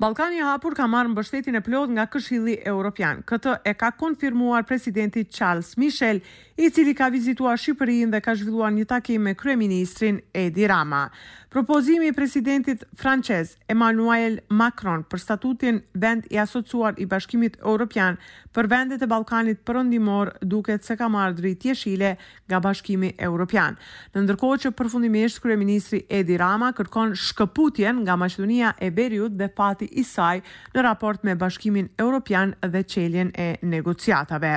[0.00, 4.64] Ballkani i Hapur ka marrë mbështetjen e plotë nga Këshilli Evropian, këtë e ka konfirmuar
[4.68, 6.22] presidenti Charles Michel,
[6.56, 11.02] i cili ka vizituar Shqipërinë dhe ka zhvilluar një takim me kryeministrin Edi Rama.
[11.50, 18.20] Propozimi i presidentit francez Emmanuel Macron për statutin vend i asocuar i Bashkimit Evropian
[18.54, 22.12] për vendet e Ballkanit Perëndimor duket se ka marrë dritë jeshile
[22.46, 23.74] nga Bashkimi Evropian.
[24.14, 29.90] Në ndërkohë që përfundimisht kryeministri Edi Rama kërkon shkëputjen nga Maqedonia e Veriut dhe fati
[29.90, 30.36] i saj
[30.76, 34.54] në raport me Bashkimin Evropian dhe çeljen e negociatave.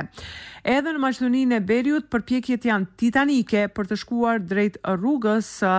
[0.62, 5.74] Edhe në Maqedoninë e Veriut përpjekjet janë titanike për të shkuar drejt rrugës së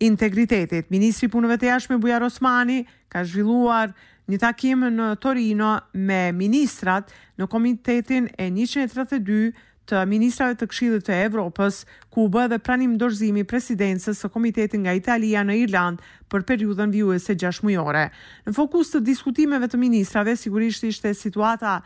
[0.00, 0.90] integritetit.
[0.94, 3.92] Ministri punëve të jashme Bujar Osmani ka zhvilluar
[4.28, 11.14] një takim në Torino me ministrat në komitetin e 132 të ministrave të këshillit të
[11.30, 11.78] Evropës,
[12.12, 17.32] ku bë dhe pranim dorëzimi presidencës së komitetin nga Italia në Irland për periudhën vijuese
[17.40, 18.02] 6 mujore.
[18.44, 21.78] Në fokus të diskutimeve të ministrave sigurisht ishte situata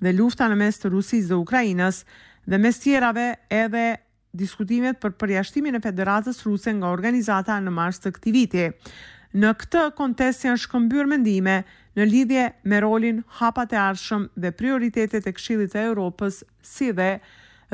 [0.00, 2.00] dhe lufta në mes të Rusisë dhe Ukrainës,
[2.48, 3.86] dhe mes tjerave edhe
[4.38, 8.66] Diskutimet për përjashtimin e Federatës Ruse nga organizata në Mars të këtij viti.
[9.34, 11.56] Në këtë kontekst janë shkëmbyer mendime
[11.98, 17.08] në lidhje me rolin hapat e ardhshëm dhe prioritetet e Këshillit të Evropës, si dhe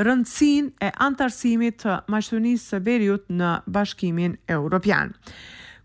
[0.01, 5.12] rëndësinë e antarësimit të Maqedonisë së Veriut në Bashkimin Evropian.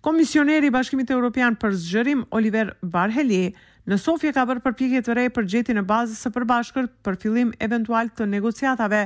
[0.03, 3.51] Komisioneri i Bashkimit Evropian për Zgjerim, Oliver Varhelyi,
[3.89, 7.49] Në Sofje ka bërë përpjekje të re për gjetjen e bazës së përbashkët për fillim
[7.65, 8.99] eventual të negociatave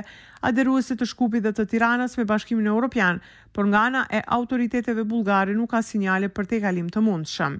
[0.50, 3.22] aderuese të Shkupit dhe të Tiranës me Bashkimin Evropian,
[3.56, 7.56] por nga ana e autoriteteve bullgare nuk ka sinjale për tejkalim të mundshëm.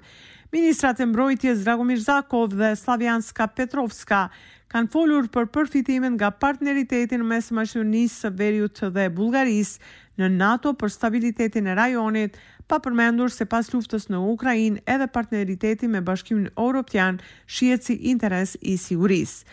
[0.52, 4.26] Ministrat e mbrojtjes Dragomir Zakov dhe Slavianska Petrovska
[4.72, 9.78] kanë folur për përfitimin nga partneritetin mes Maqedonisë së Veriut dhe Bulgaris
[10.20, 12.36] në NATO për stabilitetin e rajonit,
[12.68, 18.56] pa përmendur se pas luftës në Ukrainë edhe partneriteti me Bashkimin Evropian shihet si interes
[18.60, 19.44] i sigurisë.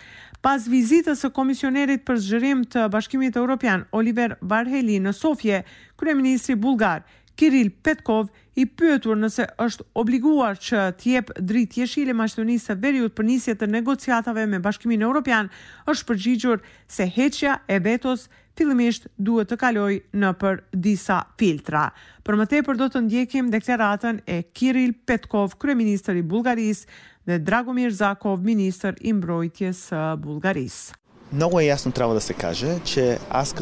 [0.44, 5.62] Pas vizitës së komisionerit për zgjerim të Bashkimit Evropian Oliver Varheli në Sofje,
[6.02, 7.06] kryeministri bullgar
[7.40, 8.28] Kiril Petkov
[8.62, 13.58] i pyetur nëse është obliguar që të jep dritë jeshile Maqedonisë së Veriut për nisjen
[13.66, 15.50] e negociatave me Bashkimin Evropian,
[15.90, 18.28] është përgjigjur se heqja e vetos
[18.58, 21.88] fillimisht duhet të kaloj në për disa filtra.
[22.26, 26.88] Për më tepër do të ndjekim deklaratën e Kiril Petkov, kryeministri i Bullgarisë,
[27.28, 31.00] dhe Dragomir Zakov, ministri i mbrojtjes së Bullgarisë.
[31.34, 33.56] Nuk është jasht nuk se kaje që as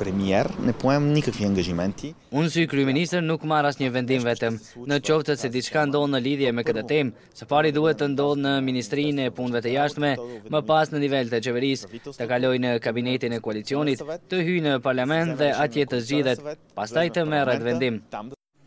[0.00, 4.56] premier, ne poem një nikë kfi Unë si kryeministër nuk marr asnjë vendim vetëm.
[4.88, 8.54] Në qoftët se diçka ndonë në lidhje me këtë temë, pari duhet të ndodh në
[8.68, 10.12] Ministrinë e Punëve të Jashtme,
[10.54, 14.76] më pas në nivel të qeverisë, të kaloj në kabinetin e koalicionit, të hyj në
[14.88, 16.44] parlament dhe atje të zgjidhet.
[16.80, 18.00] Pastaj të merret vendim.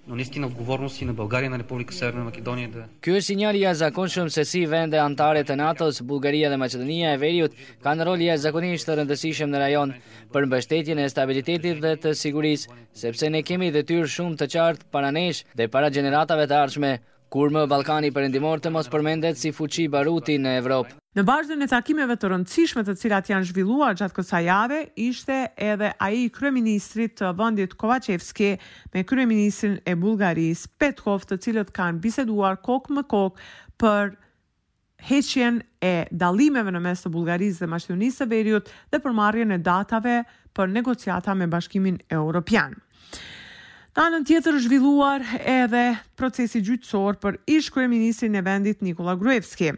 [0.04, 2.82] Në nisë kina guvornu si në Bulgaria në Republikë Sërë në Makedonië dhe...
[3.06, 7.14] Kjo është i njërë i shumë se si vende antare të NATO-s, Bulgaria dhe Macedonia
[7.16, 9.94] e Veriut, ka në rol i azakonisht të rëndësishëm në rajon
[10.36, 12.68] për mbështetjën e stabilitetit dhe të siguris,
[13.00, 16.92] sepse ne kemi dhe tyrë shumë të qartë para nesh dhe para gjeneratave të arshme,
[17.32, 21.00] kur më Balkani përëndimor të mos përmendet si fuqi baruti në Evropë.
[21.14, 25.92] Në vazhdim e takimeve të rëndësishme të cilat janë zhvilluar gjatë kësaj jave, ishte edhe
[26.02, 28.48] ai i kryeministrit të vendit Kovacevski
[28.96, 33.46] me kryeministrin e Bullgarisë Petkov, të cilët kanë biseduar kokë më kokë
[33.84, 34.10] për
[35.12, 35.92] heqjen e
[36.24, 40.16] dalimeve në mes të Bullgarisë dhe Maqedonisë së Veriut dhe për marrjen e datave
[40.58, 42.74] për negociata me Bashkimin Evropian.
[43.94, 45.84] Në tjetër tjetër zhvilluar edhe
[46.18, 49.76] procesi gjyqësor për ish kryeministrin e vendit Nikola Gruevski.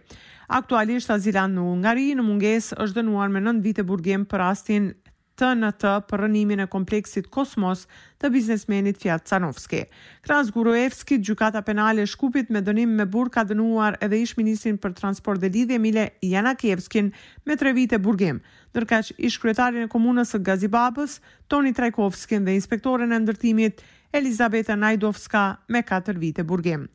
[0.47, 4.91] Aktualisht Azilan në Ungari në munges është dënuar me 9 vite burgim për rastin
[5.35, 7.81] të në të për rënimin e kompleksit kosmos
[8.23, 9.81] të biznesmenit Fjat Canovski.
[10.23, 14.93] Kras Gurojevski, gjukata penale Shkupit me dënim me bur ka dënuar edhe ish ministrin për
[14.95, 17.09] transport dhe lidhje mile Janakjevskin
[17.49, 18.39] me tre vite burgim,
[18.77, 21.17] nërka që ish kryetarin e komunës e Gazibabës,
[21.51, 23.83] Toni Trajkovskin dhe inspektorin e ndërtimit
[24.15, 26.85] Elizabeta Najdovska me 4 vite burgim.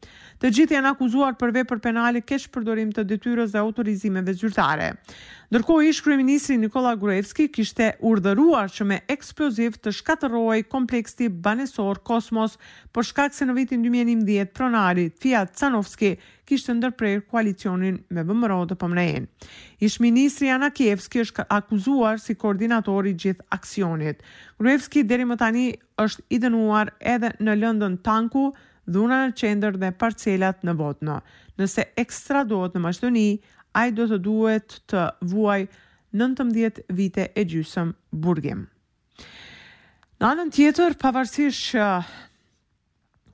[0.41, 4.87] Të gjithë janë akuzuar për vepër penale kesh përdorim të detyrës dhe autorizimeve zyrtare.
[5.51, 12.57] Ndërkohë ish kryeministri Nikola Gruevski kishte urdhëruar që me eksploziv të shkatërrohej kompleksi banesor Kosmos
[12.95, 16.15] për shkak se në vitin 2011 pronari Fiat Canovski
[16.51, 19.27] kishtë ndërprejrë koalicionin me vëmëro dhe pëmrejen.
[19.27, 24.23] Po Ish ministri Ana Kjevski është akuzuar si koordinatori gjithë aksionit.
[24.59, 25.67] Gruevski deri më tani
[26.03, 28.49] është i dënuar edhe në lëndën tanku,
[28.91, 31.21] dhuna në qender dhe parcelat në botnë.
[31.61, 33.29] Nëse ekstradohet në mashtoni,
[33.79, 35.69] a i do të duhet të vuaj
[36.19, 37.95] 19 vite e gjysëm
[38.25, 38.67] burgim.
[40.21, 41.87] Në anën tjetër, pavarësisht që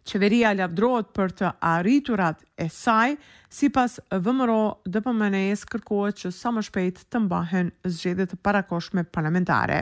[0.07, 3.17] qeveria lavdrohet për të arriturat e saj,
[3.51, 9.81] si pas vëmëro dhe përmënejës kërkohet që sa më shpejt të mbahen zgjedit parakoshme parlamentare.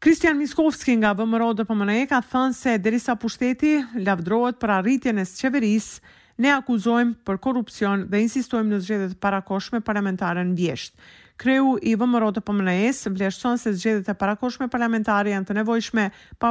[0.00, 5.26] Kristian Miskovski nga vëmëro dhe përmënejë ka thënë se derisa pushteti lavdrohet për arritjen e
[5.28, 11.02] së qeverisë, ne akuzojmë për korupcion dhe insistojmë në zgjedit parakoshme parlamentare në vjeshtë.
[11.40, 16.06] Kreu i vëmëro të pëmënëjes vleshton se zgjedhjet e parakoshme parlamentare janë të nevojshme
[16.40, 16.50] pa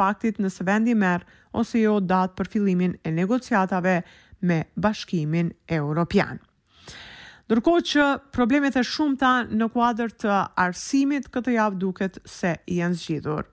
[0.00, 3.98] faktit nëse vendi merë ose jo datë për fillimin e negociatave
[4.46, 6.38] me Bashkimin Evropian.
[7.48, 12.80] Dërko që problemet e shumë ta në kuadrë të arsimit këtë javë duket se i
[12.82, 13.46] janë zgjidhur.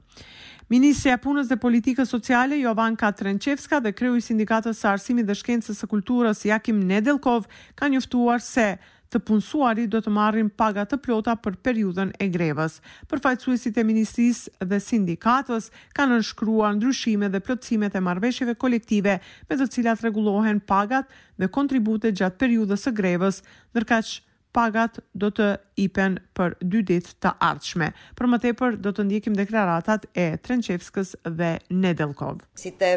[0.70, 5.36] Ministri e punës dhe politikës sociale, Jovan Katrenqevska dhe kreu i sindikatës së arsimit dhe
[5.38, 7.46] shkencës së kulturës, Jakim Nedelkov,
[7.78, 8.72] ka njëftuar se
[9.16, 12.80] të punësuari do të marrin paga të plota për periudhën e grevës.
[13.12, 19.18] Përfaqësuesit e ministrisë dhe sindikatës kanë nënshkruar ndryshime dhe plotësimet e marrëveshjeve kolektive
[19.50, 21.08] me të cilat rregullohen pagat
[21.40, 23.40] dhe kontributet gjatë periudhës së grevës,
[23.76, 24.12] ndërkaq
[24.56, 25.48] pagat do të
[25.86, 27.92] ipen për dy ditë të ardhshme.
[28.20, 32.44] Për më tepër do të ndjekim deklaratat e Trenchevskës dhe Nedelkov.
[32.56, 32.94] Si të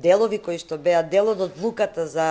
[0.00, 2.26] delovi koji shto bea delo do të lukata za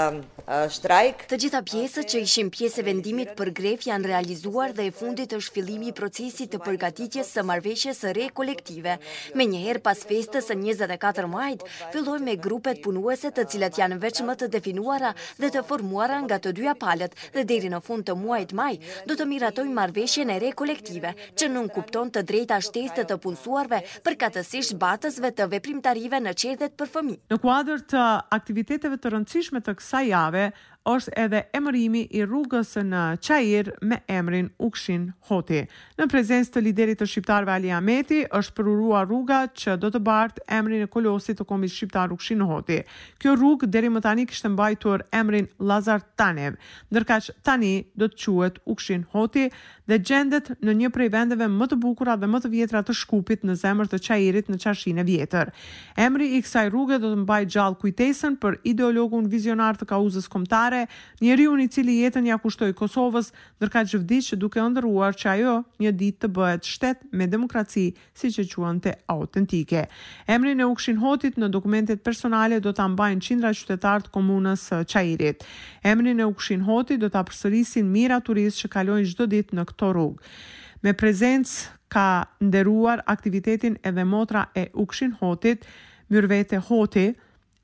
[0.72, 1.24] shtrajk.
[1.32, 5.32] Të gjitha pjesët që ishin pjesë e vendimit për gref janë realizuar dhe e fundit
[5.34, 8.98] është fillimi i procesit të përgatitjes së marveshje së re kolektive.
[9.36, 11.64] Me njëherë pas festës e 24 majt,
[11.96, 16.52] filloj me grupet punuese të cilat janë më të definuara dhe të formuara nga të
[16.60, 18.74] dyja palet dhe deri në fund të muajt maj,
[19.08, 23.80] do të miratoj marveshje në re kolektive që nuk kupton të drejta shtestet të punsuarve
[24.04, 27.20] për katësisht batësve të veprimtarive në qerdet për fëmijë.
[27.32, 28.04] Në kuadër të
[28.38, 30.46] aktiviteteve të rëndësishme të kësaj jave,
[30.88, 35.66] është edhe emërimi i rrugës në Çajir me emrin Ukshin Hoti.
[36.00, 40.46] Në prezencë të liderit të shqiptarëve Ali Ahmeti është përurur rruga që do të bartë
[40.60, 42.80] emrin e kolosit të kombit shqiptar Ukshin Hoti.
[43.20, 46.56] Kjo rrugë deri më tani kishte mbajtur emrin Lazar Tanev,
[46.94, 49.50] që tani do të quhet Ukshin Hoti
[49.88, 53.44] dhe gjendet në një prej vendeve më të bukura dhe më të vjetra të Shkupit
[53.48, 55.52] në zemër të Çajirit në Çarshinë e Vjetër.
[56.08, 60.77] Emri i kësaj rruge do të mbajë gjallë kujtesën për ideologun vizionar të kauzës kombëtare
[60.86, 65.28] Kosovare, unë i cili jetën ja kushtoi Kosovës, ndërka që vdiq që duke ëndrruar që
[65.34, 67.88] ajo një ditë të bëhet shtet me demokraci,
[68.18, 69.86] siç e quante autentike.
[70.28, 74.80] Emrin e Ukshin Hotit në dokumentet personale do ta mbajnë qindra qytetarë të komunës së
[74.82, 75.46] eh, Çajirit.
[75.84, 79.94] Emrin e Ukshin Hotit do ta përsërisin mira turistë që kalojnë çdo ditë në këto
[79.94, 80.34] rrugë.
[80.86, 82.08] Me prezencë ka
[82.44, 85.66] nderuar aktivitetin edhe motra e Ukshin Hotit,
[86.12, 87.10] Myrvete Hoti,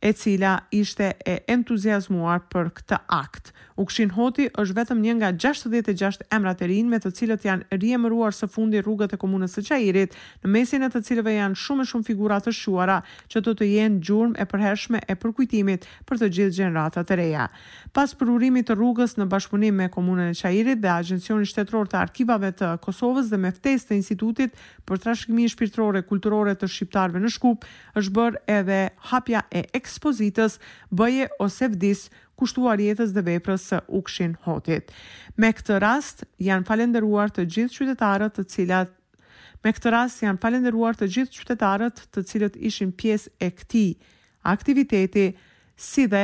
[0.08, 3.54] e cila ishte e entuziasmuar për këtë akt.
[3.78, 8.36] Ukshin Hoti është vetëm një nga 66 emrat e rinj me të cilët janë riemëruar
[8.38, 10.14] së fundi rrugët e komunës së Çajirit,
[10.46, 13.00] në mesin e të cilëve janë shumë e shumë figura të shquara
[13.34, 17.18] që do të, të jenë gjurmë e përhershme e përkujtimit për të gjithë gjenerata të
[17.22, 17.48] reja.
[17.98, 22.52] Pas prurimit të rrugës në bashkëpunim me komunën e Çajirit dhe Agjencionin Shtetror të Arkivave
[22.58, 24.60] të Kosovës dhe me ftesë të Institutit
[24.90, 27.66] për Trashëgimi Shpirtërore Kulturore të Shqiptarëve në Shkup,
[27.98, 28.80] është bërë edhe
[29.10, 30.60] hapja e ekspozitës
[30.94, 31.30] Bëje
[31.74, 34.92] Vdis, kushtuar jetës dhe veprës së Ukshin Hotit.
[35.38, 39.00] Me këtë rast janë falendëruar të gjithë qytetarët të cilat
[39.64, 43.92] Me këtë rast janë falendëruar të gjithë qytetarët të cilët ishin pjesë e këtij
[44.54, 45.28] aktiviteti,
[45.78, 46.24] si dhe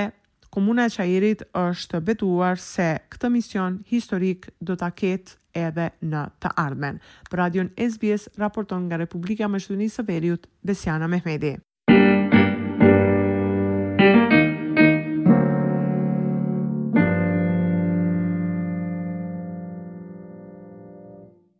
[0.51, 6.51] Komuna e Qajirit është betuar se këtë mision historik do të ketë edhe në të
[6.65, 6.99] ardhmen.
[7.31, 11.55] Për radion SBS, raporton nga Republika Mështunisë Veriut, Besiana Mehmedi.